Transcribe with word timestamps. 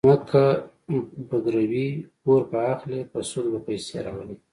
ځمکه 0.07 0.43
به 1.27 1.37
ګروي، 1.45 1.87
پور 2.21 2.41
به 2.51 2.59
اخلي، 2.73 3.01
په 3.11 3.19
سود 3.29 3.45
به 3.51 3.59
پیسې 3.67 3.97
راولي. 4.05 4.35